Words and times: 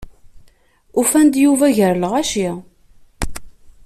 Ufan-d 0.99 1.33
Yuba 1.43 1.67
gar 1.77 1.95
lɣaci. 2.01 2.49